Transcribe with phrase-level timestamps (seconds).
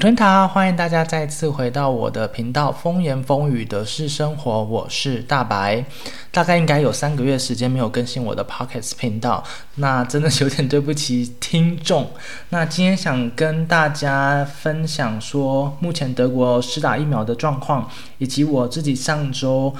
[0.00, 5.84] 晨塔，欢迎大家再次回到我的频道“风言风语的是生活”，我是大白。
[6.30, 9.44] 大概应该有三个月时间没有更新我的 Pockets 频道，
[9.74, 12.10] 那真的有点对不起听众。
[12.48, 17.86] 那今天想跟大家分享说，目前德国施打疫苗的状况，
[18.16, 19.74] 以及我自己上周。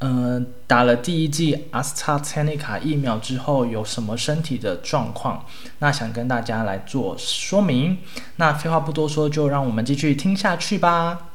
[0.00, 5.46] 嗯，打了第一剂阿斯塔特尼卡疫苗之后有什么身体的状况？
[5.78, 7.96] 那想跟大家来做说明。
[8.36, 11.30] 那废话不多说，就让我们继续听下去吧。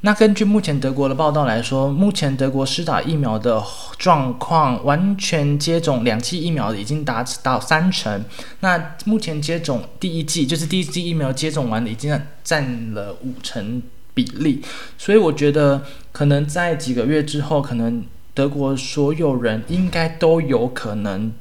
[0.00, 3.62] 那根据目前德国的报道来说，目前德国施打疫苗的
[3.98, 8.24] 状况，完全接种两剂疫苗已经达到三成。
[8.60, 13.82] 那目前接种第一剂，就是第一剂疫苗接种完的，已经占了五成。
[14.14, 14.60] 比例，
[14.98, 15.82] 所以我觉得
[16.12, 21.32] 可能在几个月之后，可能德国所有人应该都有可能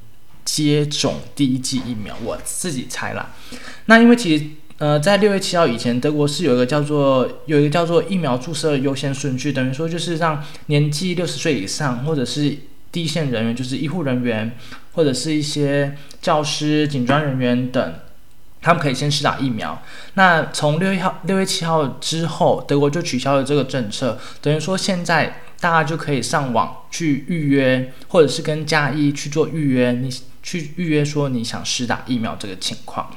[0.46, 2.16] 接种第一剂疫苗。
[2.24, 3.34] 我自己猜啦。
[3.86, 4.46] 那因为其实
[4.78, 12.56] 呃，在六月七号以前，德国是有一个叫做有一个叫做疫苗注射优先顺序，等于说就是让年纪六十岁以上或者是
[12.92, 14.56] 第一线人员，就是医护人员
[14.94, 17.94] 或者是一些教师、警专人员等。
[18.62, 19.82] 他们可以先施打疫苗。
[20.16, 30.10] 那从六月号、六月七号之后，德国就取消了这个政策，等于说现在大家就可以上网去预约，或者是跟加一去做预约，你
[30.42, 33.10] 去预约说你想施打疫苗这个情况。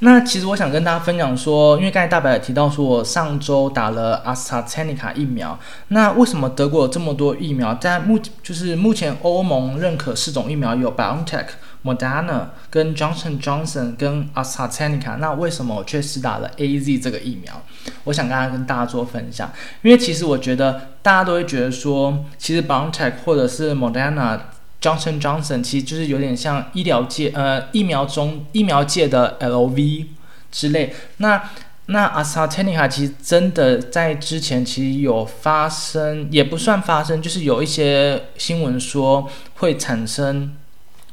[0.00, 5.58] 那其实我想跟大家分享说，因为刚才大白也提到说，我上周打了阿斯塔特尼卡疫苗。
[5.88, 7.74] 那为什么德国有这么多疫苗？
[7.74, 11.46] 在目就是目前欧盟认可四种疫苗，有 BioNTech、
[11.94, 15.16] Moderna、跟 Johnson Johnson、跟阿斯塔特尼卡。
[15.16, 17.62] 那为什么我却是打了 AZ 这个疫苗？
[18.04, 19.50] 我想刚刚跟大家做分享，
[19.82, 24.38] 因为其实我觉得大家都会觉得说，其实 BioNTech 或者是 Moderna。
[24.80, 30.06] Johnson Johnson 其实就是有点像医疗界呃疫苗中疫苗界的 LV
[30.52, 30.94] 之类。
[31.16, 31.50] 那
[31.86, 40.54] 那 AstraZeneca 其实真的在之前其实有发生，也不算发生，就是有一些新闻说会产生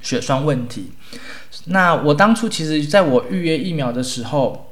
[0.05, 0.91] 血栓问题。
[1.65, 4.67] 那我当初其实在我预约疫苗的时候，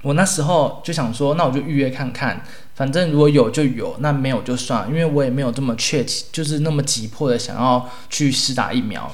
[0.00, 2.42] 我那时候就想说，那我就预约看看。
[2.74, 9.12] 反正如果有就有，那没有就算，因为我也没有这么确切，就是那么急迫的想要去试打疫苗。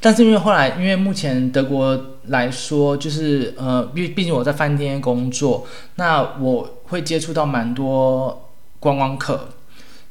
[0.00, 9.48] 但是因为后来，因为目前德国来说，就是呃，毕毕竟我在饭店工作，那我会接触到蛮多观光客，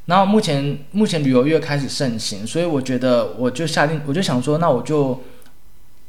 [0.06, 5.22] 然后目前目前旅游业开始盛行，所以我觉得我就下定，我就想说，那我就。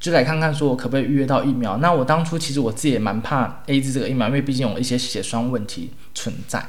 [0.03, 1.77] 就来看看，说我可不可以预约到疫苗？
[1.77, 6.61] 那我当初其实我自己也蛮怕 A Z 这个疫苗，因为毕竟有一些血栓问题存在。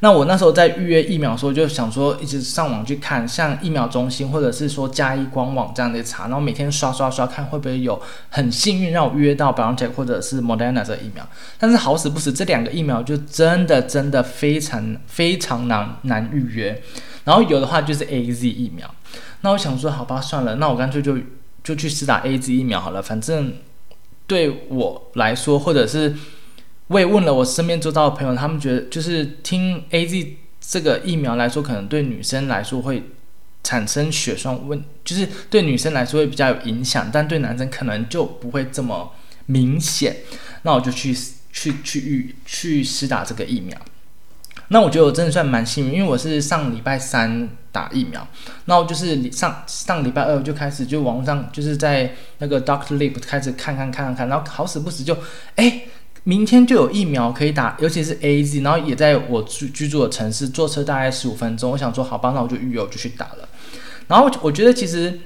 [0.00, 8.00] 那我那时候在预约疫苗的时候，就想说一直上网去看，像疫苗中心或者是说加一官网这样的查，然后每天刷刷刷看会不会有
[8.30, 11.26] 很幸运让我预约到 BioNTech 或者是 Moderna 这个疫苗。
[11.58, 16.82] 但是好死不死，这两个疫苗就真的真的非常非常难难预约。
[17.24, 18.92] 然后有的话就是 A Z 疫苗。
[19.42, 21.16] 那我想说，好吧，算了，那我干脆就。
[21.62, 23.52] 就去试打 A Z 疫苗好了，反正
[24.26, 26.16] 对我来说，或者是
[26.90, 33.10] 我也问了我身边周遭的朋友，他们觉得就是听 A Z 这个疫苗来说，可能对女生来说会
[33.62, 39.12] 产生血栓问，就是对女生来说会比较有影响，但对男生可能就不会这么
[39.46, 40.16] 明显。
[40.62, 41.16] 那我就去
[41.52, 43.78] 去去预去试打这个疫苗。
[44.72, 48.26] 那我觉得我真的算蛮幸运，因为我是上礼拜三打疫苗，
[48.64, 55.16] 那我就是上上礼拜二就开始就网上就是在那个 Doctor Lip 开始看看看看看，然后好死不死就
[55.54, 55.82] 哎，
[56.24, 63.48] 明天就有疫苗可以打，尤其是 A Z，然后也在我居居住的城市，坐车大概十五分钟，我想说好吧，那我就预约我就去打了，
[64.08, 65.20] 然后我觉得其实。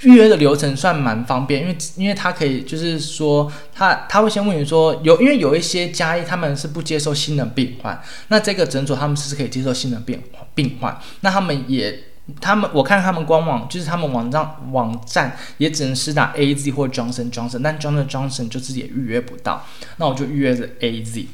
[0.00, 10.20] 预约的流程算蛮方便，因为因为他可以就是说他他会先问你说有，因为有一些加医他们是不接受新的病患，那这个诊所他们是可以接受新的病
[10.54, 11.98] 病患，那他们也
[12.40, 19.66] 他们我看他们官网就是他们网站网站也只能施打 A Z 或 Johnson Johnson，但 Johnson Johnson 就自己也预约不到，
[19.98, 21.26] 那我就预约了 A Z，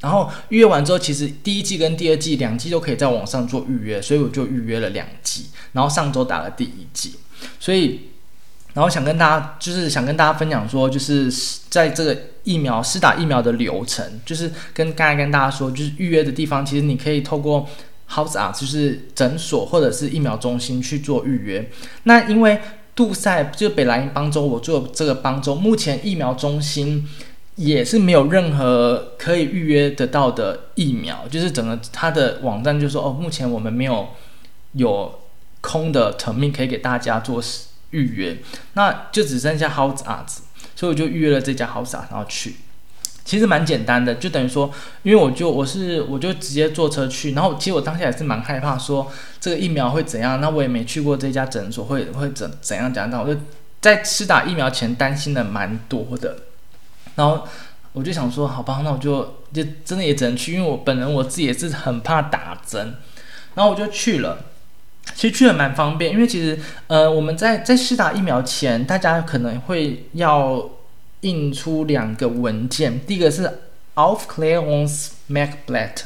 [0.00, 7.16] 然后预约完之后，其实第一季跟第二季两季都可以在网上做预约，所以我就预约了两季，然后上周打了第一季。
[7.58, 8.10] 所以，
[8.74, 11.32] 然后想跟大家，就是想跟大家分享说，就是
[11.68, 17.68] 在这个疫苗施打疫苗的流程，就是跟刚才跟大家说，就是预约的地方，其实你可以透过
[18.12, 21.70] House Art，就是诊所或者是疫苗中心去做预约。
[22.02, 22.60] 那因为
[22.94, 27.08] 杜塞就是北莱茵邦州，我做这个邦州，目前疫苗中心
[27.56, 34.08] 也是没有任何可以预约得到的疫苗，就是整个它的网站就说，哦，目前我们没有
[34.72, 35.18] 有。
[35.64, 37.40] 空的层面可以给大家做
[37.90, 38.36] 预约，
[38.72, 40.26] 那就只剩下 House Art，
[40.74, 42.56] 所以我就预约了这家 House Art，然后去。
[43.24, 44.68] 其实蛮简单的，就等于说，
[45.04, 49.10] 因为我就我是我就直接坐车去，然后其实我当下也是蛮害怕，说
[49.40, 53.40] 这个疫苗会怎样，那我也没去过这家诊所，会会怎怎样讲，那我就
[53.80, 56.36] 在施打疫苗前担心的蛮多的，
[57.14, 57.46] 然后
[57.92, 62.96] 我就想说，好吧，那我就就真的也只能去，因为我本人我自己也是很怕打针，
[63.54, 64.46] 然后我就去了，
[65.14, 66.58] 其实去了蛮方便，因为其实
[66.88, 70.68] 呃我们在在施打疫苗前，大家可能会要。
[71.22, 73.50] 印出两个文件，第一个是
[73.94, 76.04] Aufklärungs Merkblatt，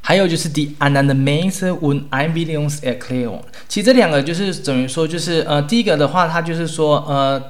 [0.00, 3.40] 还有就是 The Anamnese und Einwilligungserklärung。
[3.68, 7.42] 其实这两个就是等于说，就是呃，第一个的话，它就是说呃，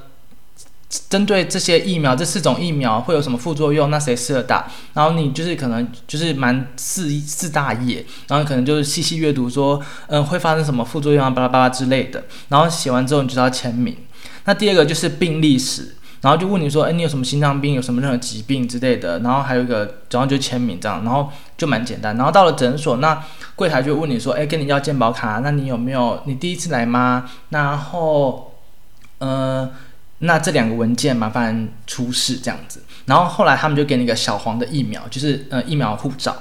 [1.09, 4.71] 针对这些疫苗，这四种疫苗会有什么副作用，那谁适合打？
[4.95, 12.25] 然后你就是可能就是蛮四四大页，然后可能就是细细阅读说，嗯，会发生什么副作用啊，巴拉巴拉之类的。
[12.49, 13.97] 然后写完之后，你就要签名。
[14.45, 15.97] 那第二个就是病历史。
[16.21, 19.19] 然后就问你说，哎，你有什么心脏病，有什么任何疾病之类的？
[19.21, 22.15] 然后还有一个，然后就签名这样，然后就蛮简单。
[22.17, 23.25] 然后到了诊所，那
[23.57, 26.21] 柜台就问你说，哎，跟你要健保卡，那你有没有？
[26.27, 27.31] 你第一次来吗？
[27.49, 28.53] 然后，
[29.19, 29.71] 呃，
[30.19, 32.83] 那这两个文件麻烦出示这样子。
[33.07, 36.37] 然后后来他们就给你个小黄的疫苗，就是呃疫苗护照，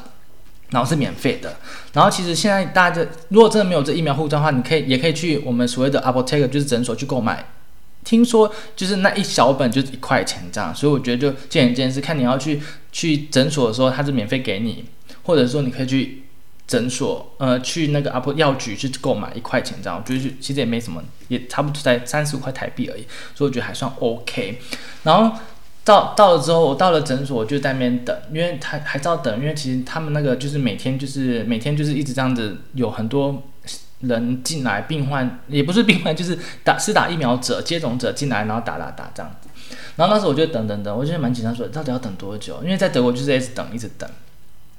[0.72, 1.56] 然后是免费的。
[1.94, 7.46] 然后其实现在大家如果真的没有这疫苗护照的话，你可以也可以去我们所谓的 apotek，就是诊所去购买。
[8.04, 12.60] 听说就是那一小本就是一块钱这样，所以我觉得就见仁见智，看你要去
[12.92, 14.86] 去诊所的时候，他是免费给你，
[15.24, 16.24] 或者说你可以去
[16.66, 23.06] 诊所，呃，去那个阿婆药局去购买一块钱这样，我觉得其实也没什么，也差不多才三十五块台币而已，
[23.36, 24.60] 所以我觉得还算 OK。
[25.04, 25.38] 然后
[25.84, 33.44] 到到了之后，我到了诊所，我就在那边等，因为还还在等，因为其实他们那个就是每天就是每天就是一直这样子，有很多。
[34.02, 39.50] 人进来，病患也不是病患，就是打是打疫苗者、接种者进来，然后打打打这样子。
[39.96, 42.60] 然后那时候我就等等等，我就蛮紧张，说到底要等多久？
[42.64, 44.10] 因为在德国就是一直等，一直等。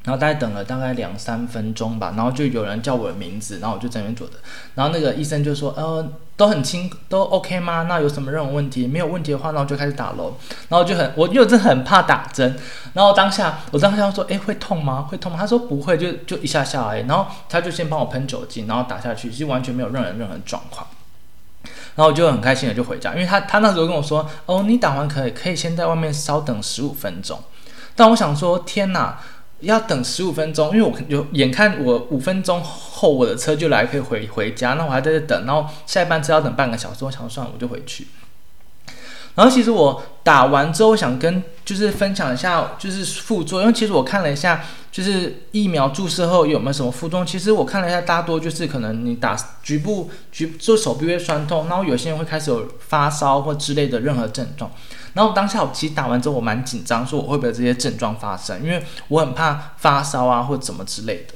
[0.04, 4.34] 然后大概等了大概两三分钟吧，然后就有人叫我的名字，然后我就在那边坐着。
[4.74, 7.82] 然后那个医生就说：“呃，都很轻，都 OK 吗？
[7.82, 8.86] 那有什么任何问题？
[8.86, 10.32] 没有问题的话，那我就开始打喽。”
[10.70, 12.58] 然后就很，我又真很怕打针。
[12.94, 15.02] 然后当下我当下说：“诶，会痛吗？
[15.02, 20.86] 会痛吗？”他说：“不会，就就一下下来。”然后他就先帮我喷酒精，然后打下去，其实完全没有任何任何状况。
[21.94, 27.38] 然后我就很开心的就回家，因为他他那时候跟我说：“哦，你打完可以可以先在外面稍等十五分钟。”
[27.94, 29.18] 但我想说：“天哪！”
[29.60, 38.06] 要等十五分钟，因为我有眼看我五分钟后我的车就来可以回回家，那我还在这等，然后下一班车要等半个小时，我想算了，我就回去。
[39.36, 54.70] 然后其实我打完之后想跟就是分享一下就是副作用，其实我看了一下就是疫苗注射后有没有什么副作用，其实我看了一下大多就是可能你打局部局就手臂会酸痛，然后有些人会开始有发烧或之类的任何症状。
[55.14, 61.34] 然后当下我其实打完之后我蛮紧张，说我会不会这些症状发生，因为我很怕发烧啊或者怎么之类的。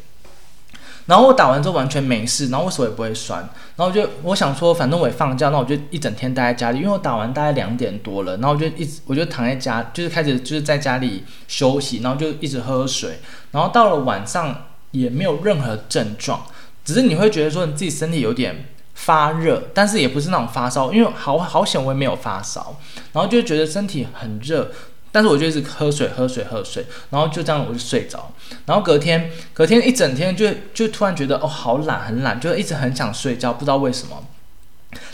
[1.07, 3.41] 然后我打完之后完全没事，然后我手也不会酸。
[3.77, 13.21] 然后我就我想说，反正我也放假，那我就一整天待在家里，因为我打完大概两点多了，然后我就一直我就躺在家，就是开始就是在家里休息，然后就一直喝水。
[13.51, 16.47] 然后到了晚上也没有任何症状，
[16.85, 18.69] 只是你会觉得说你自己身体有点。
[18.95, 22.77] 发热，但是也不是那种发烧，因为好好险我也没有发烧，
[23.13, 24.71] 然后就觉得身体很热，
[25.13, 28.33] 但是我就一直喝水喝水喝水，然后就这样我就睡着，
[28.67, 34.23] 然后隔天隔天一整天就就突然觉得哦好懒很懒，就一直很想睡觉，不知道为什么，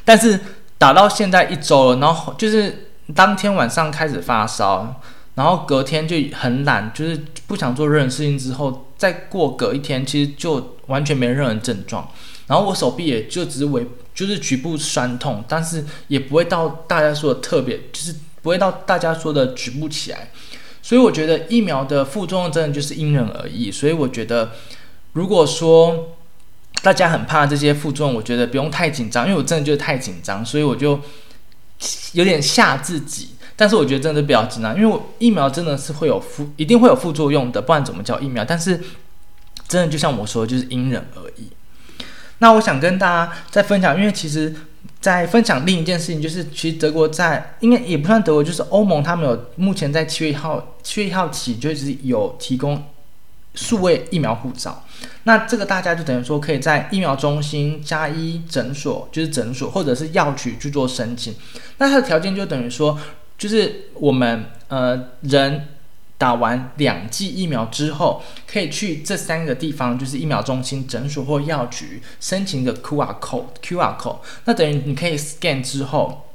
[0.04, 0.38] 但是
[0.78, 5.00] 打到现在一周了，然后就是当天晚上开始发烧，
[5.34, 12.08] 然后隔天就很懒，就是不想做任何事情，之后再过隔一天，其实就完全没任何症状。
[12.50, 20.32] 然后我手臂也就只是微，就是局部酸痛，但是也不会到大家说的特别，就是不会到大家说的举不起来。
[20.82, 23.70] 所以我觉得疫苗的副作用真的就是因人而异。
[23.70, 24.50] 所以我觉得，
[25.12, 26.16] 如果说
[26.82, 30.98] 大家很怕这些副作用，我觉得不用太紧张，因为我真的就是太紧张，所以我就
[32.14, 33.28] 有点吓自己。
[33.54, 38.44] 但是我觉得真的比较紧张，因为我疫苗真的是会有副，一定会有副作用的，不然怎么叫疫苗？
[38.44, 38.80] 但是
[39.68, 41.48] 真的就像我说，就是因人而异。
[42.40, 44.54] 那我想跟大家再分享，因为其实，
[45.00, 52.82] 在分享另一件事情，就是其实德国在应该也不算德国，就是欧盟，他们有目前在七月一号七月一号起就是有提供
[53.54, 54.84] 数位疫苗护照。
[55.24, 61.34] 那这个大家就等于说可以在疫苗中心、加医诊所，就是诊所或者是药局去做申请。
[61.78, 62.98] 那它的条件就等于说，
[63.38, 65.68] 就是我们呃人。
[66.20, 73.46] 打完两剂疫苗之后，可以去这三个地方，就是疫苗中心、诊所或药局申请一个 QR code。
[73.62, 76.26] QR code，那等于你可以 scan 之后，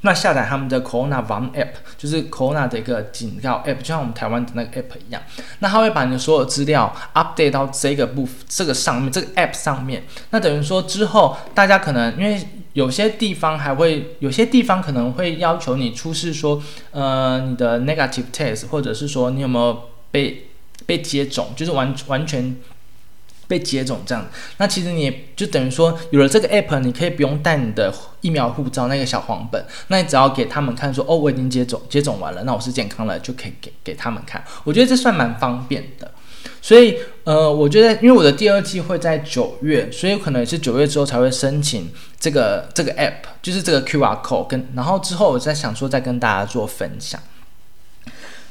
[0.00, 5.22] 那下载他们的 Corona Warn App，就是 Corona 的一个警告 App，就像我们台湾的那个 App 一样。
[5.60, 10.02] 那它会把你的所有资料 update 到这个部这个上面，这个 App 上面。
[10.30, 12.44] 那等于说之后大家可能因为
[12.78, 20.48] 有些地方还会有些地方可能会要求你出示说，呃，你的 negative test，或者是说你有没有被
[20.86, 22.56] 被接种，就是完完全。
[23.48, 34.44] 被接种这样，那其实你就等于说有了这个 app，你可以不用带你的疫苗护照那个小黄本，那你只要给他们看说，哦，我已经接种接种完了，那我是健康了，就可以给给他们看。
[34.64, 36.12] 我觉得这算蛮方便的。
[36.60, 47.20] 所以，呃，我觉得因为我的第二季会在九月，所以可能也是九月之后才会申请这个这个 app，就是这个 QR code，跟然后之后我再想说再跟大家做分享。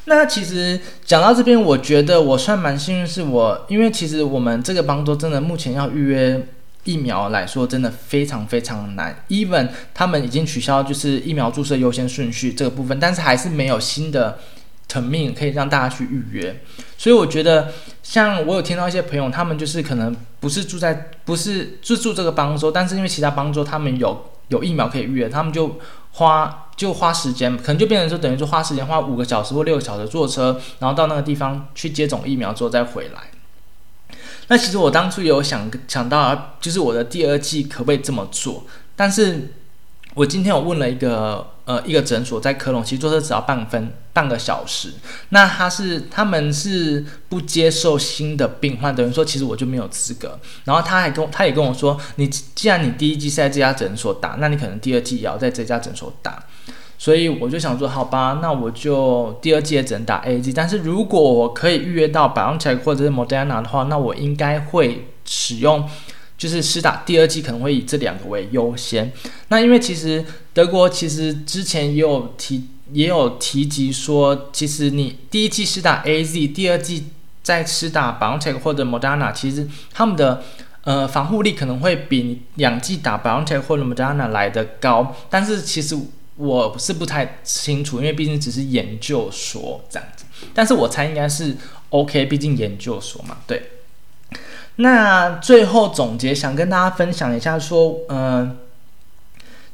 [0.06, 6.48] 那其实讲到这边，我觉得我算蛮幸运，是我因为其实我们这个邦多真的目前要预约
[6.86, 9.24] 疫苗来说，真的非常非常难。
[9.28, 14.40] Even 他们已经取消就是疫苗注射优先顺序这个部分，但是还是没有新的
[14.90, 16.62] term 可以让大家去预约。
[16.98, 17.72] 所以我觉得，
[18.04, 25.80] 像我有听到一些朋友，他们就是可能不是住在不是住住这个邦州，但是因为其他邦州他们有有疫苗可以预约，他们就
[26.12, 26.64] 花。
[26.78, 34.16] 就花时间，可能就变成说，等于说花时间花五个小时或六个小时坐车，然后到那个地方去接种疫苗之后再回来。
[34.48, 38.64] 那其实我当初有想想到，就是我的第二季可不可以这么做？
[38.96, 39.56] 但是
[40.14, 41.48] 我今天我问了一个。
[41.68, 44.94] 呃，一个诊所在科隆，其实坐车只要半分半个小时。
[45.32, 50.40] 那他是他们是不接受新的病患，等于说其实我就没有资格。
[50.64, 56.42] 然后他还跟他也跟我说，你既然你第一季是在这家诊所打，那你可能第二季也要在这家诊所打。
[56.98, 60.54] 所以我就想说，好吧，那我就第二季也只能打 A G。
[60.54, 65.86] 但是如果我可以预约到百安奇或者是 Moderna 的话，那我应该会使用。
[66.38, 69.12] 就是施打第二剂可能会以这两个为优先。
[69.48, 77.08] 那因为其实德国其实之前也有提也有提及说，其实你第一剂施打 A Z，第二剂
[77.42, 80.44] 再施打 BioNTech 或者 Moderna，其实他们的
[80.84, 85.16] 呃防护力可能会比两剂打 BioNTech 或者 Moderna 来的高。
[85.30, 85.98] 但是其实
[86.36, 90.24] 我是不太清楚，因为毕竟只是研究所这样子。
[90.54, 91.58] 但是我猜应该是
[91.90, 93.72] OK，毕竟研究所嘛，对。
[94.78, 98.58] 那最后总结，想跟大家分享一下，说，嗯，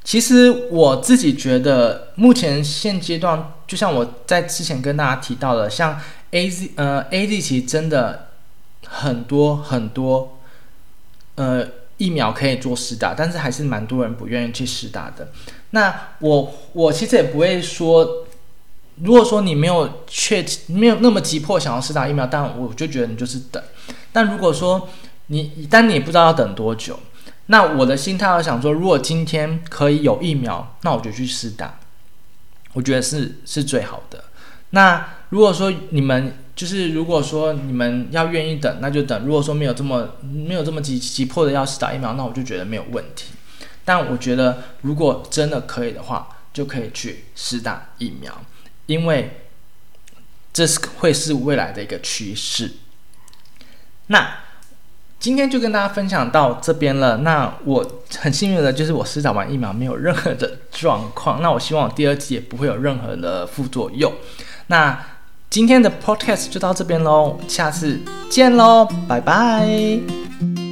[0.01, 5.99] 其实我自己觉得，目前现阶段，就像我在之前跟大家提到的，像
[6.31, 8.29] A Z，呃，A Z 其实真的
[8.87, 10.39] 很多很多，
[11.35, 11.67] 呃，
[11.97, 15.27] 疫苗可以做试打，但是还是蛮多人不愿意去试打的。
[15.71, 18.25] 那我我其实也不会说，
[19.03, 23.61] 如果说你没有确没有那么急迫想要试打疫苗，但我就觉得你就是等。
[24.13, 24.87] 但如果说
[25.27, 26.97] 你，但你不知道要等多久，
[27.47, 31.79] 那我的心态要想说，如果今天可以有疫苗，那我就去试打，
[32.71, 34.23] 我觉得是是最好的。
[34.69, 39.25] 那如果说你们就是，如果说你们要愿意等，那就等。
[39.25, 43.33] 如果说没有这么没有这么急急迫的要试打疫苗，那我就觉得没有问题。
[43.83, 48.41] 但我觉得如果真的可以的话，就可以去试打疫苗，
[48.85, 49.41] 因为
[50.53, 52.71] 这是会是未来的一个趋势。
[54.13, 54.25] 那
[55.19, 57.17] 今天就跟大家分享到这边了。
[57.17, 57.83] 那我
[58.19, 61.41] 很幸运的就是我施打完疫苗没有任何的状况。
[61.41, 64.13] 那我希望我第二季也不会有任何的副作用。
[64.67, 65.03] 那
[65.49, 70.62] 今天的 podcast 就到这边喽，下次见喽，拜拜。